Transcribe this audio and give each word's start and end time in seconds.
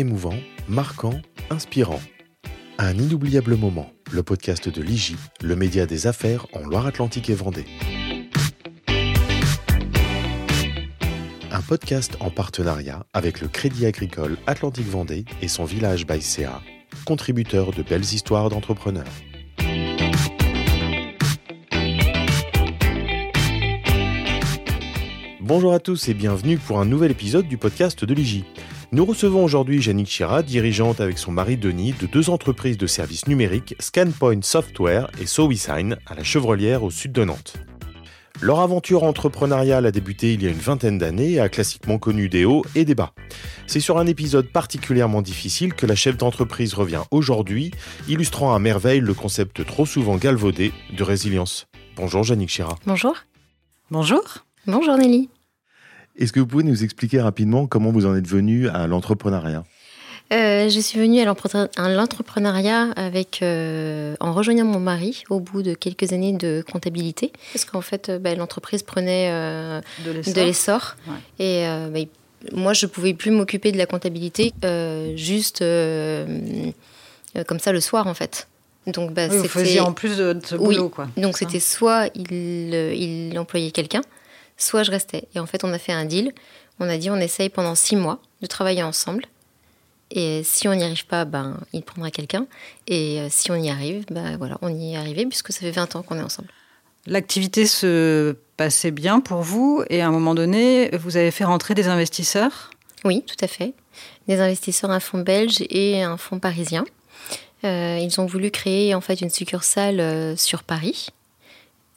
émouvant, 0.00 0.34
marquant, 0.66 1.20
inspirant. 1.50 2.00
Un 2.78 2.96
inoubliable 2.96 3.56
moment, 3.56 3.92
le 4.10 4.22
podcast 4.22 4.70
de 4.70 4.80
l'IGI, 4.82 5.16
le 5.42 5.54
média 5.56 5.84
des 5.84 6.06
affaires 6.06 6.46
en 6.54 6.60
Loire-Atlantique 6.60 7.28
et 7.28 7.34
Vendée. 7.34 7.66
Un 11.52 11.60
podcast 11.60 12.16
en 12.20 12.30
partenariat 12.30 13.04
avec 13.12 13.42
le 13.42 13.48
Crédit 13.48 13.84
Agricole 13.84 14.38
Atlantique 14.46 14.88
Vendée 14.88 15.26
et 15.42 15.48
son 15.48 15.64
village 15.64 16.06
Baïséa, 16.06 16.62
contributeur 17.04 17.72
de 17.72 17.82
belles 17.82 18.00
histoires 18.00 18.48
d'entrepreneurs. 18.48 19.04
Bonjour 25.40 25.74
à 25.74 25.78
tous 25.80 26.08
et 26.08 26.14
bienvenue 26.14 26.56
pour 26.56 26.80
un 26.80 26.86
nouvel 26.86 27.10
épisode 27.10 27.48
du 27.48 27.58
podcast 27.58 28.04
de 28.04 28.14
l'IGI. 28.14 28.44
Nous 28.92 29.04
recevons 29.04 29.44
aujourd'hui 29.44 29.80
Jannick 29.80 30.08
Chira, 30.08 30.42
dirigeante 30.42 31.00
avec 31.00 31.16
son 31.16 31.30
mari 31.30 31.56
Denis 31.56 31.94
de 32.00 32.06
deux 32.06 32.28
entreprises 32.28 32.76
de 32.76 32.88
services 32.88 33.28
numériques, 33.28 33.76
Scanpoint 33.78 34.42
Software 34.42 35.08
et 35.20 35.26
SoWeSign, 35.26 35.96
à 36.06 36.14
la 36.16 36.24
Chevrolière 36.24 36.82
au 36.82 36.90
sud 36.90 37.12
de 37.12 37.22
Nantes. 37.22 37.54
Leur 38.40 38.58
aventure 38.58 39.04
entrepreneuriale 39.04 39.86
a 39.86 39.92
débuté 39.92 40.34
il 40.34 40.42
y 40.42 40.48
a 40.48 40.50
une 40.50 40.58
vingtaine 40.58 40.98
d'années 40.98 41.32
et 41.32 41.40
a 41.40 41.48
classiquement 41.48 41.98
connu 41.98 42.28
des 42.28 42.44
hauts 42.44 42.64
et 42.74 42.84
des 42.84 42.96
bas. 42.96 43.12
C'est 43.68 43.78
sur 43.78 43.96
un 43.96 44.08
épisode 44.08 44.50
particulièrement 44.50 45.22
difficile 45.22 45.74
que 45.74 45.86
la 45.86 45.94
chef 45.94 46.16
d'entreprise 46.16 46.74
revient 46.74 47.02
aujourd'hui, 47.12 47.70
illustrant 48.08 48.56
à 48.56 48.58
merveille 48.58 49.00
le 49.00 49.14
concept 49.14 49.64
trop 49.64 49.86
souvent 49.86 50.16
galvaudé 50.16 50.72
de 50.96 51.02
résilience. 51.04 51.68
Bonjour 51.94 52.24
Jannick 52.24 52.48
Chira. 52.48 52.74
Bonjour. 52.86 53.14
Bonjour. 53.92 54.24
Bonjour 54.66 54.96
Nelly. 54.96 55.28
Est-ce 56.20 56.34
que 56.34 56.40
vous 56.40 56.46
pouvez 56.46 56.64
nous 56.64 56.84
expliquer 56.84 57.20
rapidement 57.22 57.66
comment 57.66 57.90
vous 57.90 58.04
en 58.04 58.14
êtes 58.14 58.28
venu 58.28 58.68
à 58.68 58.86
l'entrepreneuriat? 58.86 59.64
Euh, 60.32 60.68
je 60.68 60.78
suis 60.78 61.00
venue 61.00 61.18
à 61.20 61.24
l'entrepreneuriat 61.24 62.90
avec 62.94 63.40
euh, 63.42 64.14
en 64.20 64.32
rejoignant 64.32 64.66
mon 64.66 64.78
mari 64.78 65.24
au 65.30 65.40
bout 65.40 65.62
de 65.62 65.72
quelques 65.74 66.12
années 66.12 66.34
de 66.34 66.62
comptabilité. 66.70 67.32
Parce 67.54 67.64
qu'en 67.64 67.80
fait 67.80 68.10
euh, 68.10 68.18
bah, 68.18 68.34
l'entreprise 68.34 68.82
prenait 68.82 69.30
de 70.04 70.40
l'essor. 70.40 70.96
et 71.38 71.64
bah, 71.90 72.00
moi 72.52 72.74
je 72.74 72.84
pouvais 72.84 73.14
plus 73.14 73.30
m'occuper 73.30 73.72
de 73.72 73.78
la 73.78 73.86
comptabilité 73.86 74.52
juste 75.16 75.60
comme 77.46 77.58
ça 77.58 77.72
le 77.72 77.80
soir 77.80 78.06
en 78.06 78.14
fait. 78.14 78.46
Donc 78.86 79.14
bah, 79.14 79.28
vous 79.28 79.44
faisiez 79.44 79.80
en 79.80 79.92
plus 79.92 80.18
de, 80.18 80.38
ce 80.44 80.54
boulot 80.54 80.90
quoi. 80.90 81.08
Donc 81.16 81.38
c'était 81.38 81.60
soit 81.60 82.08
il, 82.14 82.74
il 82.74 83.38
employait 83.38 83.70
quelqu'un 83.70 84.02
soit 84.62 84.82
je 84.82 84.90
restais. 84.90 85.28
Et 85.34 85.40
en 85.40 85.46
fait, 85.46 85.64
on 85.64 85.72
a 85.72 85.78
fait 85.78 85.92
un 85.92 86.04
deal. 86.04 86.32
On 86.78 86.88
a 86.88 86.96
dit 86.96 87.10
on 87.10 87.16
essaye 87.16 87.48
pendant 87.48 87.74
six 87.74 87.96
mois 87.96 88.20
de 88.40 88.46
travailler 88.46 88.82
ensemble. 88.82 89.24
Et 90.10 90.42
si 90.44 90.66
on 90.66 90.74
n'y 90.74 90.82
arrive 90.82 91.06
pas, 91.06 91.24
ben, 91.24 91.60
il 91.72 91.82
prendra 91.82 92.10
quelqu'un. 92.10 92.46
Et 92.88 93.20
euh, 93.20 93.28
si 93.30 93.50
on 93.50 93.56
y 93.56 93.70
arrive, 93.70 94.06
ben, 94.10 94.36
voilà, 94.38 94.58
on 94.62 94.74
y 94.74 94.94
est 94.94 94.96
arrivé 94.96 95.26
puisque 95.26 95.52
ça 95.52 95.60
fait 95.60 95.70
20 95.70 95.96
ans 95.96 96.02
qu'on 96.02 96.18
est 96.18 96.22
ensemble. 96.22 96.48
L'activité 97.06 97.66
se 97.66 98.36
passait 98.56 98.90
bien 98.90 99.20
pour 99.20 99.40
vous 99.40 99.84
et 99.88 100.02
à 100.02 100.08
un 100.08 100.10
moment 100.10 100.34
donné, 100.34 100.90
vous 100.96 101.16
avez 101.16 101.30
fait 101.30 101.44
rentrer 101.44 101.74
des 101.74 101.88
investisseurs? 101.88 102.70
Oui, 103.04 103.24
tout 103.26 103.42
à 103.42 103.46
fait. 103.46 103.72
Des 104.28 104.40
investisseurs, 104.40 104.90
un 104.90 105.00
fonds 105.00 105.20
belge 105.20 105.64
et 105.70 106.02
un 106.02 106.16
fonds 106.16 106.38
parisien. 106.38 106.84
Euh, 107.64 107.98
ils 108.00 108.20
ont 108.20 108.26
voulu 108.26 108.50
créer 108.50 108.94
en 108.94 109.00
fait 109.00 109.20
une 109.20 109.30
succursale 109.30 110.00
euh, 110.00 110.36
sur 110.36 110.62
Paris 110.62 111.08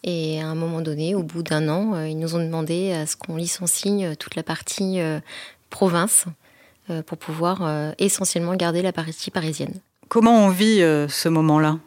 et 0.03 0.41
à 0.41 0.47
un 0.47 0.55
moment 0.55 0.81
donné, 0.81 1.15
au 1.15 1.23
bout 1.23 1.43
d'un 1.43 1.69
an, 1.69 1.93
euh, 1.95 2.07
ils 2.09 2.19
nous 2.19 2.35
ont 2.35 2.43
demandé 2.43 2.91
à 2.91 3.05
ce 3.05 3.15
qu'on 3.15 3.37
licencie 3.37 4.05
euh, 4.05 4.15
toute 4.15 4.35
la 4.35 4.43
partie 4.43 4.99
euh, 4.99 5.19
province 5.69 6.25
pour 7.05 7.17
pouvoir 7.17 7.93
essentiellement 7.97 8.55
garder 8.55 8.81
la 8.81 8.91
partie 8.91 9.31
parisienne. 9.31 9.73
Comment 10.09 10.45
on 10.45 10.49
vit 10.49 10.79
ce 10.79 11.29
moment-là? 11.29 11.77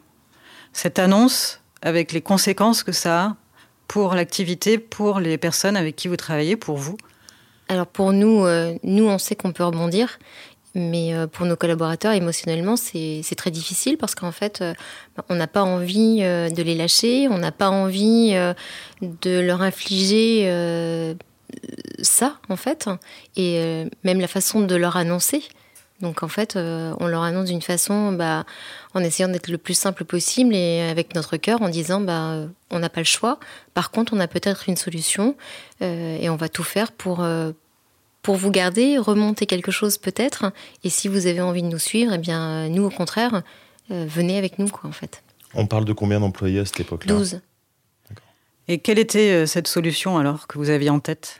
Cette 0.73 0.97
annonce 0.97 1.61
avec 1.83 2.13
les 2.13 2.21
conséquences 2.21 2.81
que 2.81 2.91
ça 2.91 3.23
a 3.23 3.35
pour 3.87 4.15
l'activité, 4.15 4.79
pour 4.79 5.19
les 5.19 5.37
personnes 5.37 5.77
avec 5.77 5.95
qui 5.95 6.07
vous 6.07 6.17
travaillez, 6.17 6.55
pour 6.55 6.77
vous? 6.77 6.97
Alors 7.67 7.85
pour 7.85 8.11
nous, 8.11 8.47
nous 8.81 9.05
on 9.05 9.19
sait 9.19 9.35
qu'on 9.35 9.51
peut 9.51 9.63
rebondir 9.63 10.17
mais 10.77 11.13
euh, 11.13 11.25
pour 11.25 11.45
nos 11.45 11.55
collaborateurs, 11.55 12.13
émotionnellement, 12.13 12.75
c'est 12.77 13.23
très 13.35 13.51
difficile 13.51 13.97
parce 13.97 14.13
qu'en 14.13 14.31
fait, 14.31 14.61
euh, 14.61 14.73
on 15.27 15.35
n'a 15.35 15.47
pas 15.47 15.63
envie 15.63 16.19
euh, 16.21 16.49
de 16.49 16.61
les 16.61 16.75
lâcher, 16.75 17.27
on 17.29 17.39
n'a 17.39 17.51
pas 17.51 17.69
envie 17.69 18.35
de 19.01 19.39
leur 19.39 19.61
infliger 19.61 20.45
ça, 22.01 22.37
en 22.49 22.55
fait, 22.55 22.89
et 23.35 23.85
même 24.03 24.19
la 24.19 24.27
façon 24.27 24.61
de 24.61 24.75
leur 24.75 24.97
annoncer. 24.97 25.43
Donc 25.99 26.21
en 26.21 26.27
fait, 26.27 26.55
on 26.55 27.07
leur 27.07 27.23
annonce 27.23 27.45
d'une 27.45 27.61
façon, 27.61 28.11
bah, 28.11 28.45
en 28.93 28.99
essayant 28.99 29.29
d'être 29.29 29.47
le 29.47 29.57
plus 29.57 29.73
simple 29.73 30.05
possible 30.05 30.55
et 30.55 30.81
avec 30.81 31.15
notre 31.15 31.37
cœur, 31.37 31.61
en 31.61 31.69
disant, 31.69 32.01
bah, 32.01 32.43
on 32.69 32.79
n'a 32.79 32.89
pas 32.89 33.01
le 33.01 33.05
choix. 33.05 33.39
Par 33.73 33.89
contre, 33.89 34.13
on 34.13 34.19
a 34.19 34.27
peut-être 34.27 34.69
une 34.69 34.77
solution 34.77 35.35
et 35.81 36.29
on 36.29 36.35
va 36.35 36.49
tout 36.49 36.63
faire 36.63 36.91
pour 36.91 37.25
pour 38.27 38.35
vous 38.35 38.51
garder, 38.51 38.97
remonter 38.97 39.45
quelque 39.45 39.71
chose 39.71 39.97
peut-être. 39.97 40.51
Et 40.83 40.89
si 40.89 41.07
vous 41.07 41.27
avez 41.27 41.39
envie 41.39 41.61
de 41.61 41.69
nous 41.69 41.79
suivre, 41.79 42.11
eh 42.13 42.17
bien, 42.17 42.67
nous, 42.67 42.83
au 42.83 42.89
contraire, 42.89 43.41
euh, 43.89 44.05
venez 44.05 44.37
avec 44.37 44.59
nous, 44.59 44.67
quoi, 44.67 44.89
en 44.89 44.91
fait. 44.91 45.23
On 45.53 45.65
parle 45.65 45.85
de 45.85 45.93
combien 45.93 46.19
d'employés 46.19 46.59
à 46.59 46.65
cette 46.65 46.81
époque-là? 46.81 47.13
12. 47.13 47.39
Et 48.67 48.79
quelle 48.79 48.99
était 48.99 49.31
euh, 49.31 49.45
cette 49.45 49.69
solution 49.69 50.17
alors 50.17 50.45
que 50.47 50.57
vous 50.57 50.69
aviez 50.69 50.89
en 50.89 50.99
tête? 50.99 51.39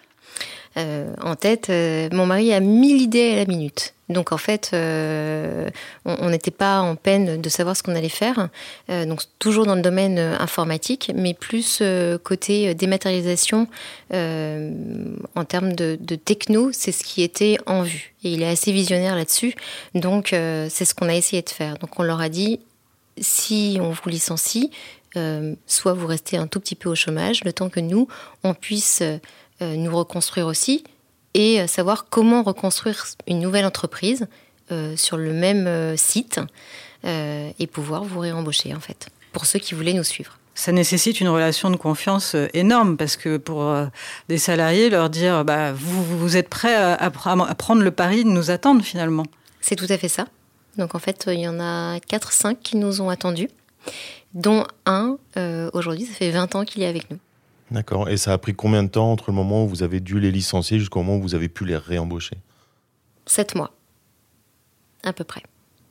Euh, 0.78 1.14
En 1.22 1.36
tête, 1.36 1.70
mon 2.14 2.26
mari 2.26 2.54
a 2.54 2.60
mille 2.60 3.02
idées 3.02 3.34
à 3.34 3.36
la 3.38 3.46
minute. 3.46 3.94
Donc 4.10 4.32
en 4.32 4.38
fait, 4.38 4.72
euh, 4.74 5.70
on 6.06 6.30
n'était 6.30 6.52
pas 6.52 6.80
en 6.80 6.96
peine 6.96 7.42
de 7.42 7.50
savoir 7.50 7.76
ce 7.76 7.84
qu'on 7.84 7.96
allait 7.96 8.08
faire. 8.08 8.50
Euh, 8.90 9.06
donc 9.06 9.24
toujours 9.38 9.66
dans 9.66 9.76
le 9.76 9.82
domaine 9.82 10.18
euh, 10.18 10.38
informatique, 10.40 11.12
mais 11.14 11.34
plus 11.34 11.84
côté 12.24 12.74
dématérialisation 12.74 13.68
en 14.12 15.46
termes 15.48 15.74
de, 15.74 15.98
de 16.00 16.16
techno, 16.16 16.72
c'est 16.72 16.92
ce 16.92 17.04
qui 17.04 17.22
était 17.22 17.58
en 17.66 17.84
vue. 17.84 18.14
Et 18.24 18.34
il 18.34 18.42
est 18.42 18.48
assez 18.48 18.72
visionnaire 18.72 19.16
là-dessus. 19.16 19.54
Donc 19.94 20.30
c'est 20.30 20.86
ce 20.86 20.96
qu'on 20.96 21.10
a 21.10 21.16
essayé 21.16 21.42
de 21.42 21.50
faire. 21.50 21.78
Donc 21.78 22.00
on 22.00 22.04
leur 22.04 22.22
a 22.22 22.30
dit 22.30 22.60
si 23.20 23.78
on 23.82 23.92
vous 23.92 24.10
licencie, 24.10 24.72
soit 25.66 25.94
vous 25.94 26.08
restez 26.08 26.38
un 26.38 26.48
tout 26.48 26.60
petit 26.60 26.76
peu 26.76 26.90
au 26.90 26.96
chômage, 26.96 27.44
le 27.44 27.54
temps 27.54 27.70
que 27.70 27.80
nous 27.80 28.08
on 28.44 28.54
puisse 28.54 29.04
nous 29.62 29.96
reconstruire 29.96 30.48
aussi 30.48 30.84
et 31.38 31.62
euh, 31.62 31.68
savoir 31.68 32.08
comment 32.10 32.44
reconstruire 32.44 33.06
une 33.28 33.40
nouvelle 33.40 33.66
entreprise 33.66 34.28
euh, 34.72 34.98
sur 34.98 35.16
le 35.16 35.32
même 35.32 35.68
euh, 35.68 35.96
site 35.96 36.42
et 37.04 37.68
pouvoir 37.68 38.04
vous 38.04 38.20
réembaucher 38.20 38.74
en 38.76 38.82
fait, 38.82 39.08
pour 39.32 39.46
ceux 39.46 39.60
qui 39.60 39.76
voulaient 39.76 39.94
nous 39.94 40.04
suivre 40.04 40.40
ça 40.56 40.74
nécessite 40.74 41.22
une 41.22 41.30
relation 41.30 41.70
de 41.70 41.78
confiance 41.78 42.36
énorme 42.54 42.98
parce 42.98 43.16
que 43.16 43.38
pour 43.38 43.72
des 44.28 44.40
salariés, 44.40 44.90
leur 44.90 45.10
dire 45.10 45.46
bah, 45.46 45.72
vous, 45.72 46.04
vous 46.04 46.36
êtes 46.36 46.50
prêts 46.50 46.76
à, 46.76 47.10
prendre 47.12 47.84
le 47.84 47.92
pari 47.92 48.26
de 48.26 48.30
nous 48.30 48.50
attendre 48.50 48.84
finalement. 48.84 49.24
C'est 49.62 49.76
tout 49.76 49.86
à 49.88 49.98
fait 50.00 50.10
ça. 50.10 50.26
Donc 50.78 50.96
en 50.96 51.00
fait, 51.00 51.30
il 51.32 51.40
y 51.40 51.48
en 51.48 51.60
a 51.60 52.00
4-5 52.00 52.58
qui 52.62 52.76
nous 52.76 53.02
ont 53.02 53.10
attendus, 53.10 53.50
dont 54.34 54.66
un, 54.88 55.18
aujourd'hui, 55.74 56.08
ça 56.08 56.16
fait 56.16 56.32
20 56.32 56.56
ans 56.56 56.66
qu'il 56.66 56.82
est 56.82 56.88
avec 56.88 57.10
nous. 57.12 57.20
D'accord. 57.72 58.10
Et 58.10 58.18
ça 58.18 58.34
a 58.34 58.38
pris 58.38 58.56
combien 58.56 58.84
de 58.84 58.90
temps 58.90 59.12
entre 59.12 59.32
le 59.32 59.36
moment 59.36 59.66
où 59.66 59.68
vous 59.68 59.84
avez 59.84 60.00
dû 60.00 60.20
les 60.20 60.32
licencier 60.32 60.80
jusqu'au 60.80 61.00
moment 61.04 61.18
où 61.18 61.22
vous 61.22 61.36
avez 61.36 61.50
pu 61.50 61.66
les 61.66 61.76
réembaucher? 61.76 62.38
Sept 63.26 63.56
mois, 63.56 63.72
à 65.04 65.12
peu 65.12 65.24
près. 65.24 65.44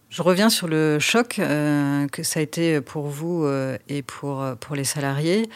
Je 0.09 0.22
reviens 0.22 0.48
sur 0.48 0.69
le 0.69 0.98
choc 0.98 1.38
euh, 1.38 2.06
que 2.09 2.22
ça 2.22 2.41
a 2.41 2.42
été 2.42 2.81
pour 2.81 3.09
vous 3.09 3.44
euh, 3.44 3.76
et 3.88 4.03
pour, 4.03 4.40
euh, 4.40 4.55
pour 4.55 4.76
les 4.76 4.84
salariés. 4.84 5.49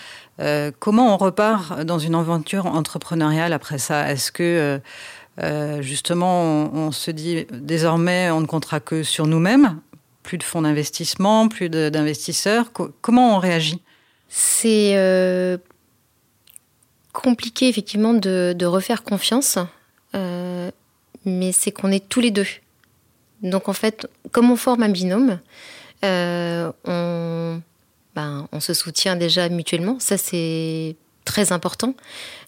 comment 0.78 1.14
on 1.14 1.16
repart 1.16 1.80
dans 1.82 1.98
une 1.98 2.14
aventure 2.14 2.66
entrepreneuriale 2.66 3.52
après 3.52 3.78
ça? 3.78 4.10
Est-ce 4.10 4.32
que 4.32 4.80
justement 5.80 6.70
on, 6.74 6.92
se 6.92 7.10
dit 7.10 7.46
désormais 7.52 8.30
on 8.30 8.40
ne 8.40 8.46
comptera 8.46 8.80
que 8.80 9.02
sur 9.02 9.26
nous-mêmes? 9.26 9.80
Plus 10.22 10.38
de 10.38 10.42
fonds 10.42 10.62
d'investissement, 10.62 11.48
plus 11.48 11.68
d'investisseurs 11.70 12.72
Comment 13.00 13.36
on 13.36 13.38
réagit? 13.38 13.82
C'est 14.28 14.94
compliqué 17.12 17.68
effectivement 17.68 18.14
de, 18.14 18.64
refaire 18.64 19.02
confiance, 19.02 19.58
euh, 20.14 20.70
mais 21.24 21.52
c'est 21.52 21.72
qu'on 21.72 21.90
est 21.90 22.08
tous 22.08 22.20
les 22.20 22.30
deux. 22.30 22.46
Donc 23.42 23.68
en 23.68 23.72
fait, 23.72 24.06
comme 24.32 24.50
on 24.50 24.56
forme 24.56 24.82
un 24.82 24.88
binôme, 24.88 25.38
euh, 26.04 26.70
on, 26.84 27.60
ben, 28.14 28.48
on 28.52 28.60
se 28.60 28.74
soutient 28.74 29.16
déjà 29.16 29.48
mutuellement. 29.48 29.98
Ça 29.98 30.16
c'est 30.18 30.96
très 31.24 31.52
important 31.52 31.94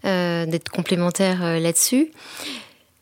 euh, 0.05 0.47
d'être 0.47 0.71
complémentaire 0.71 1.61
là-dessus. 1.61 2.11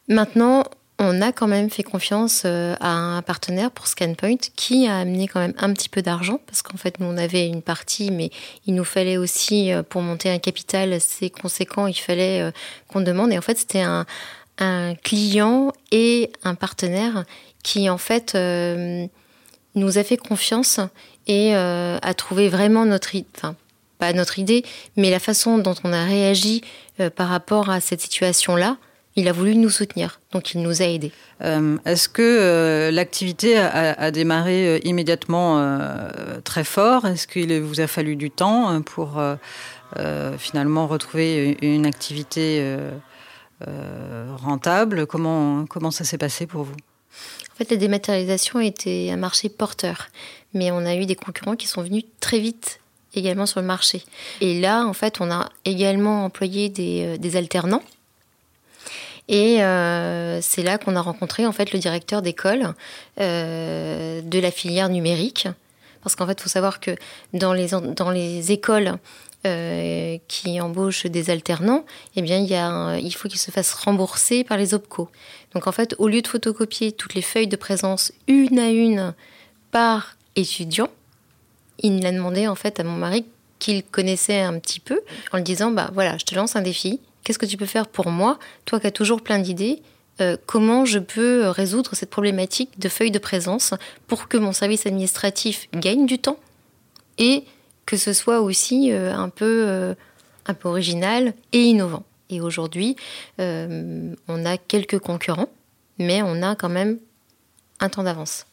Maintenant, 0.08 0.64
on 1.02 1.22
a 1.22 1.32
quand 1.32 1.48
même 1.48 1.70
fait 1.70 1.82
confiance 1.82 2.42
euh, 2.44 2.76
à 2.78 2.90
un 2.90 3.22
partenaire 3.22 3.70
pour 3.70 3.86
Scanpoint 3.86 4.36
qui 4.54 4.86
a 4.86 4.98
amené 4.98 5.28
quand 5.28 5.40
même 5.40 5.54
un 5.56 5.72
petit 5.72 5.88
peu 5.88 6.02
d'argent 6.02 6.38
parce 6.46 6.60
qu'en 6.60 6.76
fait 6.76 7.00
nous 7.00 7.06
on 7.06 7.16
avait 7.16 7.46
une 7.46 7.62
partie 7.62 8.10
mais 8.10 8.30
il 8.66 8.74
nous 8.74 8.84
fallait 8.84 9.16
aussi 9.16 9.72
euh, 9.72 9.82
pour 9.82 10.02
monter 10.02 10.30
un 10.30 10.38
capital 10.38 10.92
assez 10.92 11.30
conséquent 11.30 11.86
il 11.86 11.94
fallait 11.94 12.42
euh, 12.42 12.50
qu'on 12.86 13.00
demande. 13.00 13.32
Et 13.32 13.38
en 13.38 13.42
fait 13.42 13.58
c'était 13.58 13.80
un, 13.82 14.04
client 15.02 15.72
et 15.90 16.30
un 16.44 16.54
partenaire 16.54 17.24
qui 17.62 17.88
en 17.88 17.96
fait 17.96 18.34
nous 18.34 19.98
a 19.98 20.04
fait 20.04 20.18
confiance 20.18 20.80
et 21.26 21.54
a 21.54 22.14
trouvé 22.14 22.50
vraiment 22.50 22.84
notre, 22.84 23.12
enfin 23.34 23.56
pas 23.98 24.12
notre 24.12 24.38
idée, 24.38 24.62
mais 24.98 25.08
la 25.08 25.18
façon 25.18 25.56
dont 25.56 25.76
on 25.82 25.94
a 25.94 26.04
réagi 26.04 26.60
par 27.16 27.28
rapport 27.28 27.70
à 27.70 27.80
cette 27.80 28.02
situation-là, 28.02 28.76
il 29.20 29.28
a 29.28 29.32
voulu 29.32 29.54
nous 29.54 29.68
soutenir, 29.68 30.18
donc 30.32 30.54
il 30.54 30.62
nous 30.62 30.80
a 30.80 30.86
aidés. 30.86 31.12
Euh, 31.42 31.76
est-ce 31.84 32.08
que 32.08 32.22
euh, 32.22 32.90
l'activité 32.90 33.58
a, 33.58 34.10
démarré 34.10 34.66
euh, 34.66 34.78
immédiatement 34.82 35.62
très 36.42 36.64
fort? 36.64 37.06
Est-ce 37.06 37.26
qu'il 37.26 37.60
vous 37.60 37.80
a 37.80 37.86
fallu 37.86 38.16
du 38.16 38.30
temps 38.30 38.80
pour 38.82 39.20
finalement 40.38 40.86
retrouver 40.86 41.58
une 41.60 41.86
activité 41.86 42.78
rentable? 44.42 45.06
Comment, 45.06 45.66
comment 45.66 45.90
ça 45.90 46.04
s'est 46.04 46.18
passé 46.18 46.46
pour 46.46 46.64
vous? 46.64 46.76
En 47.52 47.56
fait, 47.56 47.70
la 47.70 47.76
dématérialisation 47.76 48.60
était 48.60 49.10
un 49.12 49.18
marché 49.18 49.50
porteur, 49.50 50.08
mais 50.54 50.70
on 50.70 50.86
a 50.86 50.94
eu 50.94 51.04
des 51.04 51.16
concurrents 51.16 51.56
qui 51.56 51.66
sont 51.66 51.82
venus 51.82 52.04
très 52.20 52.38
vite 52.38 52.80
également 53.14 53.44
sur 53.44 53.60
le 53.60 53.66
marché. 53.66 54.02
Et 54.40 54.60
là, 54.60 54.86
en 54.86 54.94
fait, 54.94 55.20
on 55.20 55.30
a 55.30 55.50
également 55.66 56.24
employé 56.24 56.70
des 56.70 57.36
alternants 57.36 57.82
et 59.30 59.62
euh, 59.62 60.40
c'est 60.42 60.64
là 60.64 60.76
qu'on 60.76 60.96
a 60.96 61.00
rencontré 61.00 61.46
en 61.46 61.52
fait 61.52 61.72
le 61.72 61.78
directeur 61.78 62.20
d'école 62.20 62.74
euh, 63.20 64.20
de 64.22 64.38
la 64.40 64.50
filière 64.50 64.88
numérique. 64.88 65.46
Parce 66.02 66.16
qu'en 66.16 66.26
fait, 66.26 66.32
il 66.32 66.42
faut 66.42 66.48
savoir 66.48 66.80
que 66.80 66.96
dans 67.32 67.52
les, 67.52 67.68
dans 67.68 68.10
les 68.10 68.50
écoles 68.50 68.94
euh, 69.46 70.18
qui 70.26 70.60
embauchent 70.60 71.06
des 71.06 71.30
alternants, 71.30 71.84
eh 72.16 72.22
bien, 72.22 72.38
il, 72.38 72.48
y 72.48 72.56
a 72.56 72.98
il 72.98 73.12
faut 73.12 73.28
qu'ils 73.28 73.38
se 73.38 73.52
fassent 73.52 73.72
rembourser 73.72 74.42
par 74.42 74.58
les 74.58 74.74
OPCO. 74.74 75.08
Donc 75.54 75.68
en 75.68 75.72
fait, 75.72 75.94
au 75.98 76.08
lieu 76.08 76.22
de 76.22 76.26
photocopier 76.26 76.90
toutes 76.90 77.14
les 77.14 77.22
feuilles 77.22 77.46
de 77.46 77.56
présence 77.56 78.12
une 78.26 78.58
à 78.58 78.70
une 78.70 79.14
par 79.70 80.16
étudiant, 80.34 80.88
il 81.78 82.04
a 82.04 82.10
demandé 82.10 82.48
en 82.48 82.56
fait 82.56 82.80
à 82.80 82.84
mon 82.84 82.96
mari 82.96 83.24
qu'il 83.60 83.84
connaissait 83.84 84.40
un 84.40 84.58
petit 84.58 84.80
peu 84.80 85.00
en 85.32 85.36
lui 85.36 85.44
disant 85.44 85.70
bah 85.70 85.90
voilà, 85.94 86.18
je 86.18 86.24
te 86.24 86.34
lance 86.34 86.56
un 86.56 86.62
défi 86.62 86.98
Qu'est-ce 87.24 87.38
que 87.38 87.46
tu 87.46 87.56
peux 87.56 87.66
faire 87.66 87.86
pour 87.86 88.10
moi, 88.10 88.38
toi 88.64 88.80
qui 88.80 88.86
as 88.86 88.90
toujours 88.90 89.22
plein 89.22 89.38
d'idées 89.38 89.82
euh, 90.20 90.36
Comment 90.46 90.84
je 90.84 90.98
peux 90.98 91.48
résoudre 91.48 91.94
cette 91.94 92.10
problématique 92.10 92.78
de 92.78 92.88
feuille 92.88 93.10
de 93.10 93.18
présence 93.18 93.74
pour 94.06 94.28
que 94.28 94.36
mon 94.36 94.52
service 94.52 94.86
administratif 94.86 95.68
gagne 95.74 96.06
du 96.06 96.18
temps 96.18 96.38
et 97.18 97.44
que 97.86 97.96
ce 97.96 98.12
soit 98.12 98.40
aussi 98.40 98.92
euh, 98.92 99.14
un, 99.14 99.28
peu, 99.28 99.64
euh, 99.68 99.94
un 100.46 100.54
peu 100.54 100.68
original 100.68 101.34
et 101.52 101.62
innovant. 101.62 102.04
Et 102.30 102.40
aujourd'hui, 102.40 102.94
on 103.38 104.44
a 104.44 104.56
quelques 104.56 105.00
concurrents, 105.00 105.48
mais 105.98 106.22
on 106.22 106.44
a 106.44 106.54
quand 106.54 106.68
même 106.68 107.00
un 107.80 107.88
temps 107.88 108.04
d'avance 108.04 108.46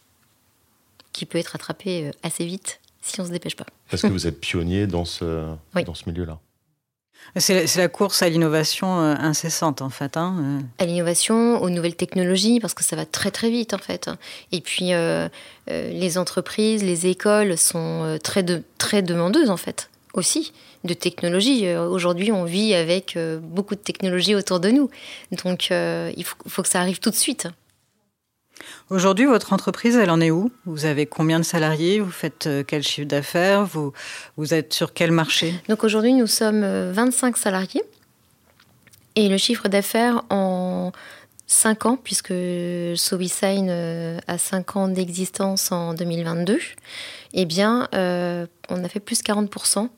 qui 1.13 1.27
peut 1.27 1.37
être 1.37 1.49
rattrapé 1.49 2.09
assez 2.23 2.43
vite 2.43 2.79
si 3.03 3.19
on 3.19 3.23
ne 3.23 3.27
se 3.27 3.33
dépêche 3.33 3.55
pas. 3.55 3.67
Parce 3.91 4.01
que 4.01 4.07
vous 4.07 4.25
êtes 4.25 4.39
pionnier 4.39 4.87
dans 4.87 5.05
ce, 5.05 5.53
dans 5.85 5.93
ce 5.93 6.09
milieu-là. 6.09 6.39
C'est 7.35 7.75
la 7.75 7.87
course 7.87 8.21
à 8.21 8.29
l'innovation 8.29 8.99
euh, 8.99 9.15
incessante, 9.19 9.81
en 9.81 9.89
fait. 9.89 10.17
Hein, 10.17 10.35
euh. 10.39 10.83
À 10.83 10.85
l'innovation, 10.85 11.61
aux 11.61 11.69
nouvelles 11.69 11.95
technologies, 11.95 12.59
parce 12.59 12.73
que 12.73 12.83
ça 12.83 12.95
va 12.95 13.05
très 13.05 13.31
très 13.31 13.49
vite, 13.49 13.73
en 13.73 13.77
fait. 13.77 14.09
Et 14.51 14.61
puis, 14.61 14.93
euh, 14.93 15.27
les 15.67 16.17
entreprises, 16.17 16.83
les 16.83 17.07
écoles 17.07 17.57
sont 17.57 18.17
très, 18.23 18.43
très 18.77 19.01
demandeuses, 19.01 19.49
en 19.49 19.57
fait, 19.57 19.89
aussi, 20.13 20.53
de 20.83 20.93
technologie. 20.93 21.75
Aujourd'hui, 21.75 22.31
on 22.31 22.45
vit 22.45 22.73
avec 22.73 23.17
beaucoup 23.41 23.75
de 23.75 23.81
technologies 23.81 24.35
autour 24.35 24.59
de 24.59 24.69
nous. 24.69 24.89
Donc, 25.43 25.69
il 25.69 26.23
faut 26.23 26.61
que 26.61 26.69
ça 26.69 26.79
arrive 26.79 26.99
tout 26.99 27.09
de 27.09 27.15
suite. 27.15 27.47
Aujourd'hui, 28.89 29.25
votre 29.25 29.51
entreprise, 29.51 29.95
elle 29.97 30.09
en 30.09 30.21
est 30.21 30.31
où? 30.31 30.51
Vous 30.65 30.85
avez 30.85 31.05
combien 31.05 31.39
de 31.39 31.45
salariés? 31.45 31.99
Vous 31.99 32.11
faites 32.11 32.47
euh, 32.47 32.63
quel 32.65 32.83
chiffre 32.83 33.07
d'affaires? 33.07 33.65
Vous, 33.65 33.91
vous 34.37 34.53
êtes 34.53 34.73
sur 34.73 34.93
quel 34.93 35.11
marché? 35.11 35.53
Donc 35.67 35.83
aujourd'hui, 35.83 36.13
nous 36.13 36.27
sommes 36.27 36.63
25 36.91 37.35
euh, 37.35 37.39
salariés. 37.39 37.83
Et 39.15 39.27
le 39.27 39.37
chiffre 39.37 39.67
d'affaires 39.67 40.23
en 40.29 40.91
5 41.47 41.85
ans, 41.85 41.97
puisque 41.97 42.33
SoBeSign 42.95 43.67
euh, 43.69 44.19
a 44.27 44.37
5 44.37 44.75
ans 44.77 44.87
d'existence 44.87 45.71
en 45.71 45.93
2022, 45.93 46.59
eh 47.33 47.45
bien, 47.45 47.89
on 47.91 48.83
a 48.83 48.89
fait 48.89 48.99
plus 48.99 49.21
40% 49.21 49.89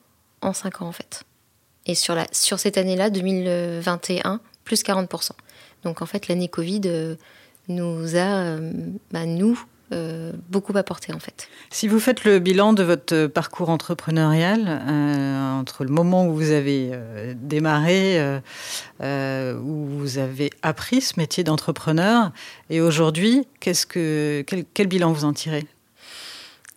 en 0.42 0.54
5 0.54 0.82
ans 0.82 0.88
en 0.88 0.92
fait. 0.92 1.24
Et 1.86 1.96
sur, 1.96 2.16
la, 2.16 2.26
sur 2.32 2.60
cette 2.60 2.78
année-là, 2.78 3.10
2021, 3.10 4.40
plus 4.64 4.84
40%. 4.84 5.32
Donc 5.84 6.02
en 6.02 6.06
fait, 6.06 6.28
l'année 6.28 6.48
Covid 6.48 7.18
nous 7.70 8.16
a, 8.16 8.44
euh, 8.44 8.72
bah, 9.12 9.26
nous, 9.26 9.64
euh, 9.92 10.34
beaucoup 10.50 10.78
apporté 10.78 11.14
en 11.14 11.20
fait. 11.20 11.48
Si 11.72 11.88
vous 11.88 12.00
faites 12.00 12.24
le 12.24 12.40
bilan 12.40 12.74
de 12.74 12.84
votre 12.84 13.28
parcours 13.28 13.70
entrepreneurial, 13.70 14.66
euh, 14.68 15.60
entre 15.60 15.84
le 15.84 15.90
moment 15.90 16.28
où 16.28 16.34
vous 16.34 16.52
avez 16.52 16.92
démarré, 17.36 18.20
où 19.00 19.86
vous 19.86 20.18
avez 20.18 20.52
appris 20.62 21.02
ce 21.02 21.20
métier 21.20 21.44
d'entrepreneur, 21.44 22.32
et 22.70 22.82
aujourd'hui, 22.82 23.48
qu'est-ce 23.60 23.86
que, 23.86 24.44
quel, 24.74 24.88
bilan 24.88 25.12
vous 25.12 25.26
en 25.26 25.34
tirez? 25.34 25.66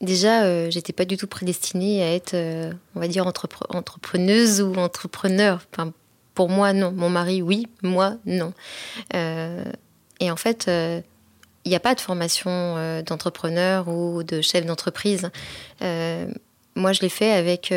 Déjà, 0.00 0.68
j'étais 0.70 0.92
pas 0.92 1.04
du 1.04 1.16
tout 1.16 1.28
prédestinée 1.28 2.02
à 2.02 2.12
être, 2.14 2.34
on 2.96 3.00
va 3.00 3.08
dire, 3.08 3.26
entrepreneuse 3.26 4.62
ou 4.62 4.74
entrepreneur. 4.74 5.60
Enfin, 5.72 5.92
pour 6.34 6.48
moi, 6.48 6.72
non. 6.72 6.92
Mon 6.92 7.10
mari, 7.10 7.42
oui. 7.42 7.66
Moi, 7.82 8.16
non. 8.24 8.52
Et 10.22 10.30
en 10.30 10.36
fait, 10.36 10.66
il 10.68 10.70
euh, 10.70 11.00
n'y 11.66 11.74
a 11.74 11.80
pas 11.80 11.96
de 11.96 12.00
formation 12.00 12.48
euh, 12.48 13.02
d'entrepreneur 13.02 13.88
ou 13.88 14.22
de 14.22 14.40
chef 14.40 14.64
d'entreprise. 14.64 15.30
Euh, 15.82 16.28
moi, 16.76 16.92
je 16.92 17.00
l'ai 17.00 17.08
fait 17.08 17.32
avec... 17.32 17.74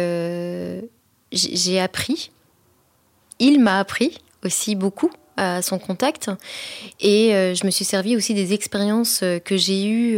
J'ai 1.32 1.80
appris. 1.80 2.32
Il 3.40 3.60
m'a 3.60 3.80
appris 3.80 4.20
aussi 4.44 4.76
beaucoup 4.76 5.10
à 5.38 5.64
son 5.64 5.80
contact. 5.80 6.30
Et 7.02 7.32
je 7.32 7.66
me 7.66 7.72
suis 7.72 7.84
servi 7.84 8.16
aussi 8.16 8.34
des 8.36 8.54
expériences 8.54 9.22
que 9.44 9.58
j'ai 9.58 9.88
eues 9.88 10.16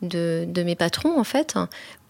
de, 0.00 0.62
mes 0.62 0.76
patrons, 0.76 1.18
en 1.20 1.24
fait, 1.24 1.56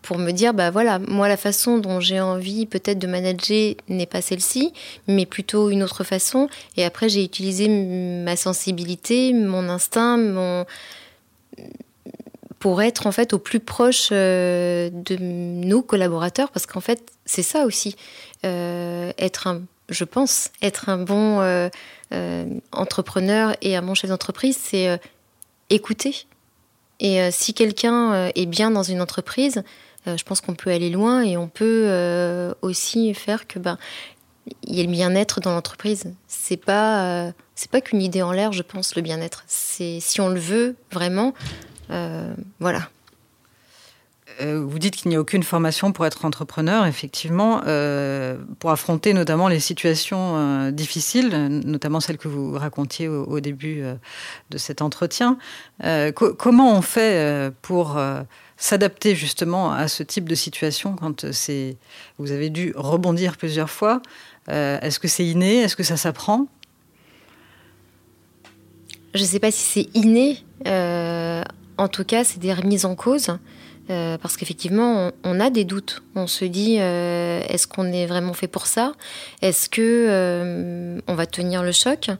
pour 0.02 0.18
me 0.18 0.30
dire, 0.30 0.54
bah 0.54 0.70
voilà, 0.70 0.98
moi 0.98 1.28
la 1.28 1.36
façon 1.36 1.78
dont 1.78 2.00
j'ai 2.00 2.20
envie 2.20 2.66
peut-être 2.66 2.98
de 2.98 3.06
manager 3.06 3.74
n'est 3.88 4.06
pas 4.06 4.22
celle-ci, 4.22 4.72
mais 5.06 5.26
plutôt 5.26 5.70
une 5.70 5.82
autre 5.82 6.04
façon. 6.04 6.48
Et 6.76 6.84
après, 6.84 7.08
j'ai 7.08 7.24
utilisé 7.24 7.68
ma 7.68 8.36
sensibilité, 8.36 9.32
mon 9.32 9.68
instinct, 9.68 10.16
mon 10.16 10.66
pour 12.60 12.82
être 12.82 13.06
en 13.06 13.12
fait 13.12 13.32
au 13.32 13.38
plus 13.38 13.58
proche 13.58 14.10
euh, 14.12 14.90
de 14.92 15.16
nos 15.18 15.82
collaborateurs, 15.82 16.50
parce 16.50 16.66
qu'en 16.66 16.80
fait, 16.80 17.02
c'est 17.24 17.42
ça 17.42 17.64
aussi, 17.64 17.96
euh, 18.44 19.12
être 19.18 19.46
un, 19.46 19.62
je 19.88 20.04
pense, 20.04 20.50
être 20.62 20.90
un 20.90 20.98
bon 20.98 21.40
euh, 21.40 21.70
entrepreneur 22.70 23.56
et 23.62 23.76
un 23.76 23.82
bon 23.82 23.94
chef 23.94 24.10
d'entreprise, 24.10 24.58
c'est 24.62 25.00
écouter. 25.70 26.26
Et 27.00 27.30
si 27.30 27.54
quelqu'un 27.54 28.30
est 28.34 28.44
bien 28.44 28.70
dans 28.70 28.82
une 28.82 29.00
entreprise, 29.00 29.62
euh, 30.06 30.16
je 30.16 30.24
pense 30.24 30.40
qu'on 30.40 30.54
peut 30.54 30.70
aller 30.70 30.90
loin 30.90 31.22
et 31.22 31.36
on 31.36 31.48
peut 31.48 31.84
euh, 31.86 32.54
aussi 32.62 33.12
faire 33.14 33.46
que 33.46 33.58
ben 33.58 33.78
il 34.66 34.74
y 34.74 34.80
ait 34.80 34.84
le 34.84 34.90
bien-être 34.90 35.40
dans 35.40 35.52
l'entreprise. 35.52 36.12
C'est 36.26 36.56
pas 36.56 37.04
euh, 37.04 37.32
c'est 37.54 37.70
pas 37.70 37.80
qu'une 37.80 38.00
idée 38.00 38.22
en 38.22 38.32
l'air, 38.32 38.52
je 38.52 38.62
pense 38.62 38.96
le 38.96 39.02
bien-être. 39.02 39.44
C'est 39.46 39.98
si 40.00 40.20
on 40.20 40.28
le 40.28 40.40
veut 40.40 40.76
vraiment, 40.90 41.34
voilà. 42.58 42.88
Vous 44.40 44.78
dites 44.78 44.96
qu'il 44.96 45.10
n'y 45.10 45.16
a 45.16 45.20
aucune 45.20 45.42
formation 45.42 45.92
pour 45.92 46.06
être 46.06 46.24
entrepreneur, 46.24 46.86
effectivement, 46.86 47.60
pour 48.58 48.70
affronter 48.70 49.12
notamment 49.12 49.48
les 49.48 49.60
situations 49.60 50.70
difficiles, 50.70 51.28
notamment 51.66 52.00
celles 52.00 52.16
que 52.16 52.28
vous 52.28 52.56
racontiez 52.56 53.08
au, 53.08 53.40
début 53.40 53.82
de 54.50 54.56
cet 54.56 54.80
entretien. 54.80 55.36
comment 56.38 56.74
on 56.74 56.80
fait 56.80 57.52
pour 57.60 57.98
s'adapter 58.60 59.16
justement 59.16 59.72
à 59.72 59.88
ce 59.88 60.02
type 60.02 60.28
de 60.28 60.34
situation 60.34 60.94
quand 60.94 61.32
c'est 61.32 61.76
vous 62.18 62.30
avez 62.30 62.50
dû 62.50 62.72
rebondir 62.76 63.36
plusieurs 63.36 63.70
fois 63.70 64.02
euh, 64.50 64.78
Est-ce 64.80 65.00
que 65.00 65.08
c'est 65.08 65.24
inné? 65.24 65.62
Est-ce 65.62 65.74
que 65.74 65.82
ça 65.82 65.96
s'apprend? 65.96 66.46
Je 69.14 69.22
ne 69.22 69.26
sais 69.26 69.40
pas 69.40 69.50
si 69.50 69.64
c'est 69.64 69.96
inné. 69.96 70.38
Euh, 70.66 71.42
en 71.78 71.88
tout 71.88 72.04
cas, 72.04 72.22
c'est 72.22 72.38
des 72.38 72.52
remises 72.52 72.84
en 72.84 72.94
cause. 72.94 73.30
Euh, 73.88 74.18
parce 74.18 74.36
qu'effectivement, 74.36 75.10
on, 75.24 75.40
a 75.40 75.50
des 75.50 75.64
doutes. 75.64 76.02
On 76.14 76.28
se 76.28 76.44
dit, 76.44 76.74
est-ce 76.74 77.66
qu'on 77.66 77.86
est 77.86 78.06
vraiment 78.06 78.34
fait 78.34 78.46
pour 78.46 78.66
ça? 78.66 78.92
Est-ce 79.42 79.68
que 79.68 81.00
on 81.08 81.14
va 81.14 81.26
tenir 81.26 81.64
le 81.64 81.72
choc? 81.72 82.10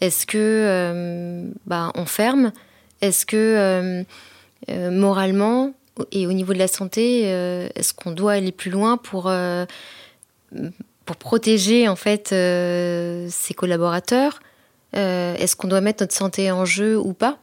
Est-ce 0.00 0.26
que 0.26 1.52
bah, 1.66 1.92
on 1.94 2.06
ferme? 2.06 2.52
Est-ce 3.00 3.26
que 3.26 4.04
moralement, 4.68 5.72
et 6.12 6.26
au 6.26 6.32
niveau 6.32 6.52
de 6.52 6.58
la 6.58 6.68
santé, 6.68 7.22
euh, 7.26 7.68
est-ce 7.74 7.94
qu'on 7.94 8.12
doit 8.12 8.32
aller 8.32 8.52
plus 8.52 8.70
loin 8.70 8.96
pour, 8.96 9.26
euh, 9.28 9.66
pour 11.04 11.16
protéger 11.16 11.88
en 11.88 11.96
fait 11.96 12.32
euh, 12.32 13.26
ses 13.30 13.54
collaborateurs 13.54 14.40
Est-ce 14.92 15.56
qu'on 15.56 15.68
doit 15.68 15.80
mettre 15.80 16.02
notre 16.02 16.14
santé 16.14 16.50
en 16.50 16.64
jeu 16.64 16.98
ou 16.98 17.12
pas? 17.12 17.38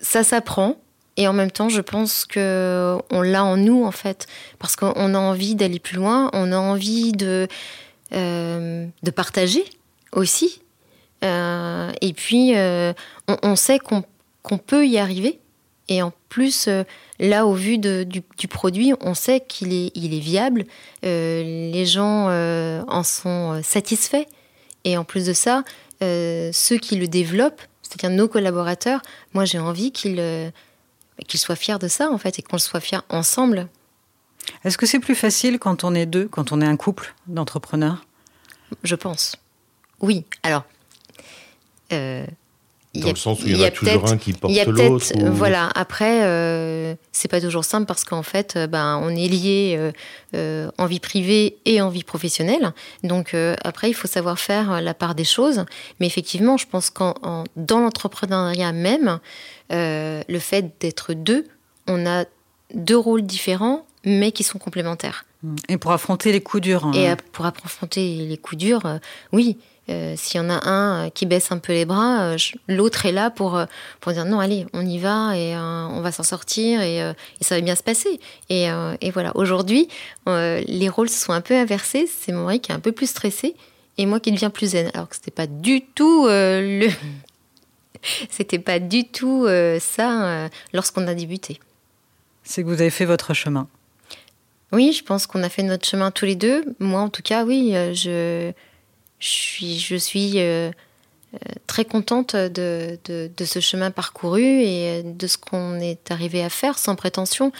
Ça 0.00 0.24
s'apprend. 0.24 0.76
Et 1.18 1.28
en 1.28 1.34
même 1.34 1.50
temps, 1.50 1.68
je 1.68 1.82
pense 1.82 2.24
que 2.24 2.96
on 3.10 3.20
l'a 3.20 3.44
en 3.44 3.58
nous 3.58 3.84
en 3.84 3.90
fait, 3.90 4.26
parce 4.58 4.76
qu'on 4.76 5.14
a 5.14 5.18
envie 5.18 5.54
d'aller 5.54 5.78
plus 5.78 5.96
loin, 5.96 6.30
on 6.32 6.52
a 6.52 6.56
envie 6.56 7.12
de 7.12 7.48
de 8.10 9.10
partager 9.10 9.64
aussi. 10.12 10.62
Et 11.22 12.12
puis, 12.16 12.54
on, 13.28 13.56
sait 13.56 13.78
qu'on 13.78 14.58
peut 14.58 14.86
y 14.86 14.98
arriver. 14.98 15.41
Et 15.92 16.00
en 16.00 16.10
plus, 16.30 16.70
là, 17.18 17.44
au 17.44 17.52
vu 17.52 17.76
du, 17.76 18.48
produit, 18.48 18.94
on 19.02 19.12
sait 19.12 19.40
qu'il 19.46 19.74
est, 19.74 19.92
il 19.94 20.14
est 20.14 20.20
viable. 20.20 20.64
les 21.02 21.84
gens 21.84 22.28
en 22.88 23.02
sont 23.02 23.60
satisfaits. 23.62 24.24
Et 24.84 24.96
en 24.96 25.04
plus 25.04 25.26
de 25.26 25.34
ça, 25.34 25.64
ceux 26.00 26.78
qui 26.80 26.96
le 26.96 27.08
développent, 27.08 27.60
c'est-à-dire 27.82 28.16
nos 28.16 28.26
collaborateurs, 28.26 29.02
moi, 29.34 29.44
j'ai 29.44 29.58
envie 29.58 29.92
qu'ils 29.92 30.50
qu'ils 31.28 31.40
soient 31.40 31.56
fiers 31.56 31.78
de 31.78 31.88
ça, 31.88 32.10
en 32.10 32.16
fait, 32.16 32.38
et 32.38 32.42
qu'on 32.42 32.56
soit 32.56 32.80
fiers 32.80 33.02
ensemble. 33.10 33.68
Est-ce 34.64 34.78
que 34.78 34.86
c'est 34.86 34.98
plus 34.98 35.14
facile 35.14 35.58
quand 35.58 35.84
on 35.84 35.94
est 35.94 36.06
deux, 36.06 36.26
quand 36.26 36.52
on 36.52 36.62
est 36.62 36.66
un 36.66 36.76
couple 36.78 37.14
d'entrepreneurs? 37.26 38.06
Je 38.82 38.94
pense. 38.94 39.36
Oui. 40.00 40.24
Alors. 40.42 40.64
Euh, 42.94 43.00
dans 43.00 43.08
le 43.08 43.16
sens 43.16 43.42
où 43.42 43.46
il 43.46 43.56
y, 43.56 43.62
en 43.62 43.66
a, 43.66 43.70
toujours 43.70 44.06
un 44.10 44.18
qui 44.18 44.34
porte 44.34 44.54
l'autre. 44.66 45.06
Voilà. 45.30 45.70
Après, 45.74 46.24
euh, 46.24 46.94
c'est 47.10 47.28
pas 47.28 47.40
toujours 47.40 47.64
simple 47.64 47.86
parce 47.86 48.04
qu'en 48.04 48.22
fait, 48.22 48.54
euh, 48.56 48.66
ben, 48.66 49.00
on 49.02 49.08
est 49.08 49.28
lié 49.28 49.92
euh, 50.34 50.70
en 50.76 50.86
vie 50.86 51.00
privée 51.00 51.56
et 51.64 51.80
en 51.80 51.88
vie 51.88 52.04
professionnelle. 52.04 52.72
Donc 53.02 53.34
après, 53.64 53.88
il 53.88 53.94
faut 53.94 54.08
savoir 54.08 54.38
faire 54.38 54.82
la 54.82 54.92
part 54.92 55.14
des 55.14 55.24
choses. 55.24 55.64
Mais 56.00 56.06
effectivement, 56.06 56.58
je 56.58 56.66
pense 56.66 56.90
qu'en 56.90 57.44
dans 57.56 57.80
l'entrepreneuriat 57.80 58.72
même, 58.72 59.20
le 59.70 60.38
fait 60.38 60.74
d'être 60.80 61.14
deux, 61.14 61.46
on 61.86 62.06
a 62.06 62.26
deux 62.74 62.98
rôles 62.98 63.22
différents, 63.22 63.86
mais 64.04 64.32
qui 64.32 64.42
sont 64.42 64.58
complémentaires. 64.58 65.24
Et 65.68 65.78
pour 65.78 65.92
affronter 65.92 66.30
les 66.30 66.40
coups 66.40 66.62
durs. 66.62 66.86
Hein. 66.86 66.92
Et 66.92 67.16
pour 67.32 67.46
affronter 67.46 68.16
les 68.16 68.36
coups 68.36 68.58
durs, 68.58 69.00
oui. 69.32 69.56
Euh, 69.88 70.14
s'il 70.16 70.40
y 70.40 70.44
en 70.44 70.48
a 70.48 70.68
un 70.68 71.06
euh, 71.06 71.10
qui 71.10 71.26
baisse 71.26 71.50
un 71.50 71.58
peu 71.58 71.72
les 71.72 71.84
bras, 71.84 72.22
euh, 72.22 72.36
l'autre 72.68 73.04
est 73.04 73.10
là 73.10 73.30
pour, 73.30 73.60
pour 74.00 74.12
dire 74.12 74.24
non, 74.24 74.38
allez, 74.38 74.64
on 74.72 74.86
y 74.86 74.98
va 74.98 75.36
et 75.36 75.56
on 75.56 76.00
va 76.00 76.12
s'en 76.12 76.22
sortir 76.22 76.80
et, 76.80 77.00
ça 77.40 77.56
va 77.56 77.60
bien 77.60 77.74
se 77.74 77.82
passer. 77.82 78.20
Et, 78.48 78.66
et 79.00 79.10
voilà, 79.10 79.36
aujourd'hui, 79.36 79.88
les 80.26 80.88
rôles 80.88 81.08
se 81.08 81.18
sont 81.18 81.32
un 81.32 81.40
peu 81.40 81.54
inversés. 81.54 82.06
C'est 82.06 82.32
mon 82.32 82.44
mari 82.44 82.60
qui 82.60 82.70
est 82.70 82.74
un 82.74 82.80
peu 82.80 82.92
plus 82.92 83.08
stressé 83.08 83.54
et 83.98 84.06
moi 84.06 84.20
qui 84.20 84.32
deviens 84.32 84.50
plus 84.50 84.70
zen. 84.70 84.90
Alors 84.94 85.08
que 85.08 85.16
c'était 85.16 85.30
pas 85.30 85.46
du 85.46 85.82
tout 85.82 86.26
le. 86.28 86.88
c'était 88.30 88.58
pas 88.58 88.78
du 88.78 89.04
tout 89.04 89.46
ça 89.80 90.48
lorsqu'on 90.72 91.06
a 91.08 91.14
débuté. 91.14 91.58
C'est 92.44 92.62
que 92.62 92.68
vous 92.68 92.80
avez 92.80 92.90
fait 92.90 93.04
votre 93.04 93.34
chemin. 93.34 93.68
Oui, 94.72 94.92
je 94.92 95.04
pense 95.04 95.26
qu'on 95.26 95.42
a 95.42 95.48
fait 95.48 95.62
notre 95.62 95.86
chemin 95.86 96.10
tous 96.10 96.24
les 96.24 96.34
deux. 96.34 96.64
Moi, 96.78 97.00
en 97.00 97.10
tout 97.10 97.22
cas, 97.22 97.44
oui, 97.44 97.72
je 97.94 98.52
je 99.22 99.28
suis, 99.28 99.78
je 99.78 99.94
suis 99.94 100.40
euh, 100.40 100.70
euh, 101.34 101.38
très 101.68 101.84
contente 101.84 102.34
de, 102.34 102.98
de, 103.04 103.44
ce 103.44 103.60
chemin 103.60 103.92
parcouru 103.92 104.42
et 104.42 105.02
de 105.04 105.26
ce 105.28 105.38
qu'on 105.38 105.78
est 105.78 106.10
arrivé 106.10 106.42
à 106.42 106.50
faire 106.50 106.76
sans 106.76 106.96
prétention. 106.96 107.52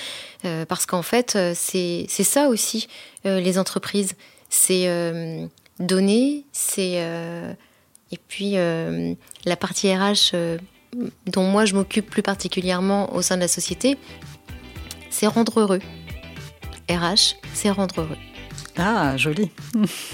Euh, 0.44 0.66
parce 0.66 0.86
qu'en 0.86 1.02
fait, 1.02 1.38
c'est 1.54 2.06
ça 2.08 2.48
aussi, 2.48 2.88
les 3.24 3.58
entreprises. 3.58 4.14
C'est 4.50 5.48
donner, 5.78 6.44
c'est. 6.52 6.94
et 8.10 8.18
puis, 8.28 8.54
la 8.54 9.56
partie 9.56 9.94
RH 9.94 10.34
dont 11.26 11.44
moi 11.44 11.64
je 11.64 11.74
m'occupe 11.74 12.10
plus 12.10 12.22
particulièrement 12.22 13.14
au 13.14 13.22
sein 13.22 13.36
de 13.36 13.40
la 13.40 13.48
société, 13.48 13.96
c'est 15.10 15.28
rendre 15.28 15.60
heureux. 15.60 15.80
RH, 16.90 17.36
c'est 17.54 17.70
rendre 17.70 18.02
heureux. 18.02 18.18
Ah, 18.76 19.16
joli. 19.16 19.50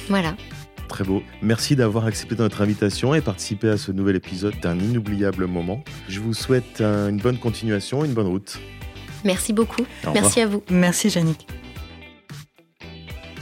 voilà. 0.08 0.36
Très 0.88 1.04
beau. 1.04 1.22
Merci 1.42 1.76
d'avoir 1.76 2.06
accepté 2.06 2.34
notre 2.36 2.62
invitation 2.62 3.14
et 3.14 3.20
participé 3.20 3.68
à 3.68 3.76
ce 3.76 3.92
nouvel 3.92 4.16
épisode 4.16 4.54
d'un 4.60 4.78
inoubliable 4.78 5.46
moment. 5.46 5.84
Je 6.08 6.20
vous 6.20 6.34
souhaite 6.34 6.80
une 6.80 7.18
bonne 7.18 7.38
continuation, 7.38 8.04
une 8.04 8.14
bonne 8.14 8.26
route. 8.26 8.58
Merci 9.24 9.52
beaucoup. 9.52 9.84
Merci 10.12 10.40
à 10.40 10.46
vous. 10.46 10.62
Merci 10.70 11.08
Yannick. 11.08 11.46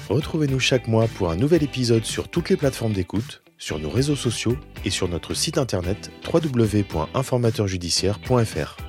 Retrouvez-nous 0.08 0.60
chaque 0.60 0.88
mois 0.88 1.08
pour 1.08 1.30
un 1.30 1.36
nouvel 1.36 1.62
épisode 1.62 2.04
sur 2.04 2.28
toutes 2.28 2.48
les 2.48 2.56
plateformes 2.56 2.92
d'écoute, 2.92 3.42
sur 3.58 3.78
nos 3.78 3.90
réseaux 3.90 4.16
sociaux 4.16 4.56
et 4.84 4.90
sur 4.90 5.08
notre 5.08 5.34
site 5.34 5.58
internet 5.58 6.10
www.informateurjudiciaire.fr. 6.32 8.85